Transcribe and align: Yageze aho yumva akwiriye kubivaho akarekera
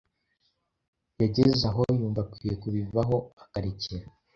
Yageze 1.21 1.63
aho 1.69 1.81
yumva 1.97 2.19
akwiriye 2.25 2.55
kubivaho 2.63 3.15
akarekera 3.43 4.05